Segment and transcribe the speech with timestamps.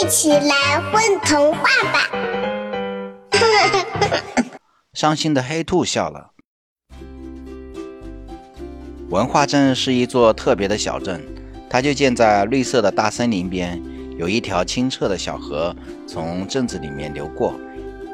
[0.00, 1.62] 一起来混童话
[1.92, 2.08] 吧！
[4.94, 6.30] 伤心的黑兔笑了。
[9.10, 11.20] 文化镇是一座特别的小镇，
[11.68, 13.82] 它就建在绿色的大森林边，
[14.16, 15.74] 有一条清澈的小河
[16.06, 17.58] 从镇子里面流过，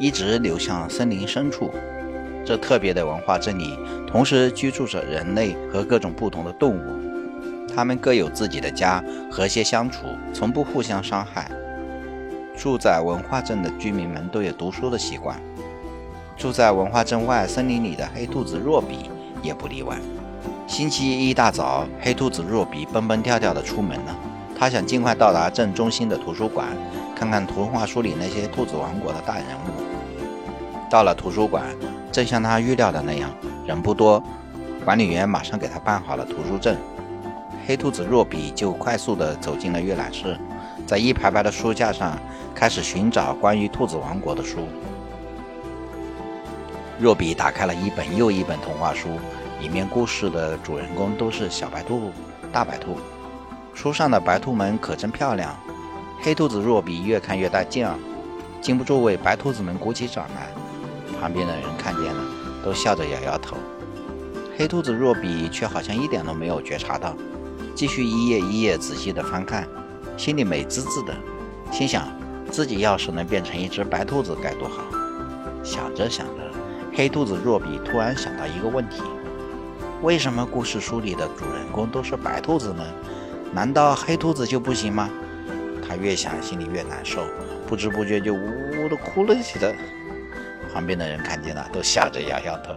[0.00, 1.70] 一直流向森林深处。
[2.44, 6.98] 这特别的文化镇里，同时居住着人类和各种不同的动物。
[7.72, 11.48] 它们各有自己的家，和谐相处，从不互相伤害。
[12.58, 15.40] 住在文化镇的居民们都有读书的习惯。
[16.36, 19.08] 住在文化镇外森林里的黑兔子若比
[19.42, 19.96] 也不例外。
[20.66, 24.18] 星期一大早，黑兔子若比蹦蹦跳跳地出门了。
[24.58, 26.66] 他想尽快到达镇中心的图书馆，
[27.14, 30.90] 看看童话书里那些兔子王国的大人物。
[30.90, 31.64] 到了图书馆，
[32.10, 33.30] 正像他预料的那样，
[33.64, 34.20] 人不多，
[34.84, 36.76] 管理员马上给他办好了图书证。
[37.66, 40.36] 黑兔子若比就快速地走进了阅览室，
[40.88, 42.18] 在一排排的书架上
[42.54, 44.66] 开始寻找关于兔子王国的书。
[46.98, 49.10] 若比打开了一本又一本童话书，
[49.60, 52.10] 里面故事的主人公都是小白兔、
[52.50, 52.96] 大白兔。
[53.74, 55.54] 书上的白兔们可真漂亮。
[56.22, 57.94] 黑兔子若比越看越带劲儿，
[58.62, 60.48] 禁不住为白兔子们鼓起掌来。
[61.20, 62.24] 旁边的人看见了，
[62.64, 63.58] 都笑着摇摇头。
[64.56, 67.14] 黑兔子若比却好像一点都没有觉察到。
[67.74, 69.68] 继续一页一页仔细地翻看，
[70.18, 71.14] 心里美滋滋的，
[71.70, 72.08] 心想
[72.50, 74.82] 自己要是能变成一只白兔子该多好。
[75.62, 76.42] 想着想着，
[76.92, 79.00] 黑兔子若比突然想到一个问题：
[80.02, 82.84] 为什么故事书里的主人公都是白兔子呢？
[83.52, 85.08] 难道黑兔子就不行吗？
[85.86, 87.22] 他越想心里越难受，
[87.68, 88.40] 不知不觉就呜
[88.82, 89.72] 呜的哭了起来。
[90.74, 92.74] 旁边的人看见了，都笑着摇摇头。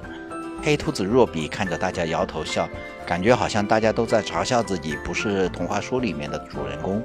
[0.64, 2.70] 黑兔子若比看着大家摇头笑，
[3.06, 7.02] 感觉好像大家都在嘲笑自己不是童话书里面的主人公。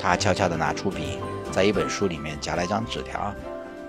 [0.00, 1.18] 他悄悄地拿出笔，
[1.52, 3.32] 在一本书里面夹了一张纸条，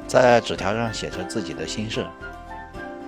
[0.07, 2.05] 在纸条上写着自己的心事：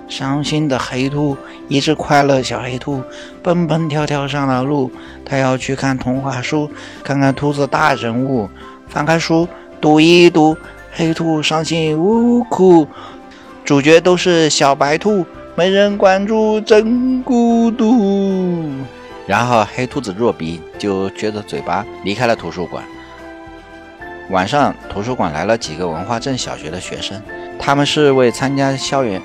[0.07, 3.03] 伤心的黑兔，一只快乐小黑兔，
[3.44, 4.91] 蹦蹦跳跳上了路。
[5.23, 6.69] 他要去看童话书，
[7.03, 8.50] 看看兔子大人物。
[8.88, 9.47] 翻开书，
[9.79, 10.57] 读一读，
[10.91, 12.88] 黑兔伤心呜哭，
[13.63, 15.25] 主角都是小白兔。
[15.61, 18.67] 没人关注，真孤独。
[19.27, 22.83] 然后黑兔子若比就撅着嘴巴离开了图书馆。
[24.31, 27.21] 晚上，图书馆来了几个文化镇小学的学生，
[27.59, 29.21] 他们是为参加校园，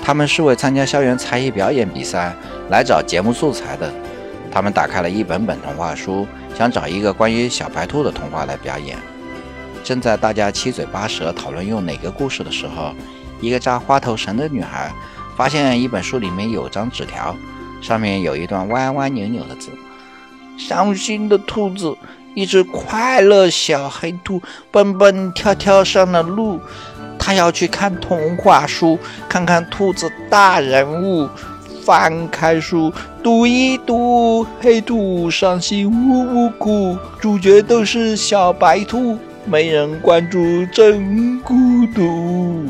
[0.00, 2.32] 他们是为参加校园才艺表演比赛
[2.68, 3.92] 来找节目素材的。
[4.48, 6.24] 他们打开了一本本童话书，
[6.56, 8.96] 想找一个关于小白兔的童话来表演。
[9.82, 12.94] 正在大家七嘴八舌讨论用哪个故事的时候，
[13.40, 14.92] 一个扎花头绳的女孩。
[15.40, 17.34] 发现一本书里面有张纸条，
[17.80, 19.70] 上面有一段歪歪扭扭的字
[20.58, 21.96] ：“伤心的兔子，
[22.34, 26.60] 一只快乐小黑兔，蹦蹦跳跳上了路。
[27.18, 28.98] 他要去看童话书，
[29.30, 31.26] 看看兔子大人物。
[31.86, 32.92] 翻开书，
[33.22, 36.98] 读一读，黑兔伤心呜呜哭。
[37.18, 41.54] 主角都是小白兔，没人关注，真孤
[41.94, 42.66] 独。”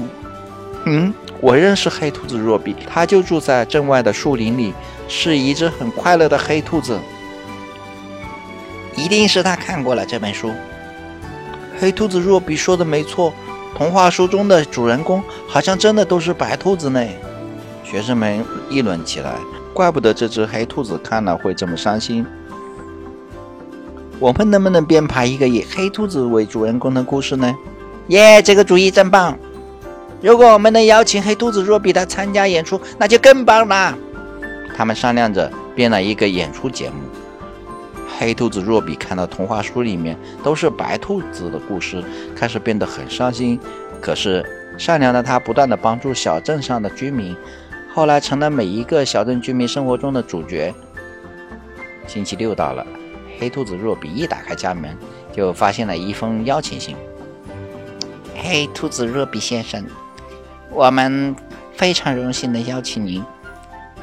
[0.87, 1.13] 嗯。
[1.41, 4.75] 我认识黑兔子若比，它就住在镇外的树林里，
[5.09, 6.99] 是一只很快乐的黑兔子。
[8.97, 10.53] 一定是他看过了这本书。
[11.79, 13.33] 黑兔子若比说的没错，
[13.75, 17.03] 童话书中的主人公好像真的都是白兔子呢。
[17.83, 19.37] 学生们议论起来，
[19.73, 22.27] 怪不得这只黑兔子看了会这么伤心。
[24.19, 27.57] 我们能不能编排一个以黑兔子为主人公的故事呢？
[28.09, 29.39] 耶，这个主意真棒！
[30.23, 33.97] 如果我们能邀请黑兔子若比来参加演出，那就更棒了。
[34.77, 36.97] 他们商量着编了一个演出节目。
[38.19, 42.05] 黑兔子若比看到童话书里面都是白兔子的故事，
[42.37, 43.59] 开始变得很伤心。
[43.99, 44.45] 可是
[44.77, 47.35] 善良的他不断的帮助小镇上的居民，
[47.95, 50.75] 后来成了每一个小镇居民生活中的主角。
[52.07, 52.87] 星期六到了，
[53.39, 54.95] 黑兔子若比一打开家门，
[55.33, 56.95] 就发现了一封邀请信。
[58.37, 59.83] 黑兔子若比先生。
[60.73, 61.35] 我们
[61.75, 63.23] 非常荣幸地邀请您，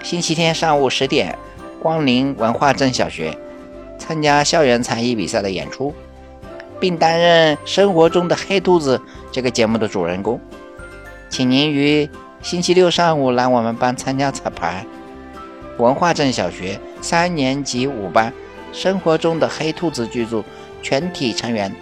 [0.04, 1.38] 星期天上午十点，
[1.82, 3.36] 光临文化镇小学，
[3.98, 5.94] 参加校园才艺比赛的演出，
[6.80, 8.98] 并担任《生活中的黑兔子》
[9.32, 10.40] 这个节目的主人公。
[11.30, 12.10] 请您于
[12.42, 14.86] 星期六上午来我们班参加彩排。
[15.78, 18.32] 文化镇小学三年级五班
[18.78, 20.44] 《生活中的黑兔子》剧组
[20.82, 21.74] 全体成员。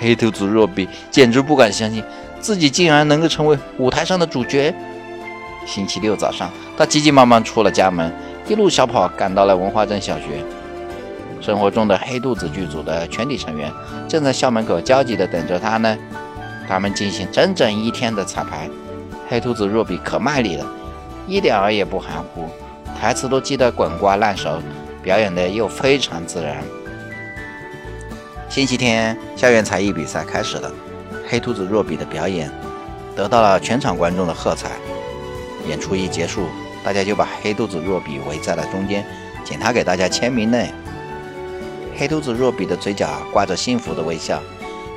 [0.00, 2.02] 黑兔子若比简直不敢相信。
[2.44, 4.74] 自己竟然能够成为舞台上的主角。
[5.66, 8.12] 星期六早上，他急急忙忙出了家门，
[8.46, 10.44] 一路小跑赶到了文化镇小学。
[11.40, 13.72] 生活中的黑肚子剧组的全体成员
[14.06, 15.96] 正在校门口焦急地等着他呢。
[16.68, 18.68] 他们进行整整一天的彩排，
[19.26, 20.66] 黑兔子若比可卖力了，
[21.26, 22.46] 一点儿也不含糊，
[23.00, 24.60] 台词都记得滚瓜烂熟，
[25.02, 26.62] 表演的又非常自然。
[28.50, 30.70] 星期天，校园才艺比赛开始了，
[31.26, 32.50] 黑兔子若比的表演
[33.16, 34.72] 得到了全场观众的喝彩。
[35.66, 36.46] 演出一结束，
[36.84, 39.04] 大家就把黑兔子若比围在了中间，
[39.44, 40.58] 请他给大家签名呢。
[41.96, 44.42] 黑兔子若比的嘴角挂着幸福的微笑。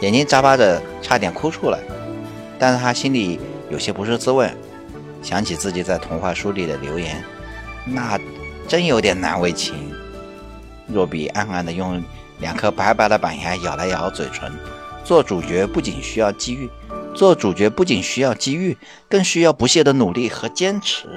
[0.02, 1.80] 眼睛眨巴着，差点哭出来，
[2.60, 3.40] 但是他心里
[3.70, 4.52] 有些不是滋味，
[5.24, 7.24] 想起自己在童话书里的留言，
[7.86, 8.20] 那
[8.68, 9.92] 真有点难为情。
[10.88, 12.04] 若比暗暗地用
[12.40, 14.52] 两颗白白的板牙咬了咬嘴唇，
[15.08, 16.70] 做主角不仅需要机遇，
[17.16, 18.78] 做主角不仅需要机遇，
[19.08, 21.08] 更需要不懈的努力和坚持。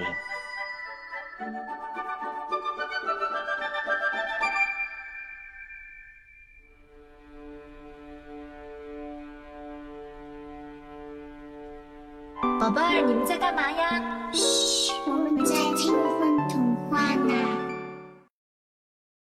[12.61, 14.31] 宝贝儿，你们在干嘛呀？
[14.33, 16.10] 嘘，我们在听。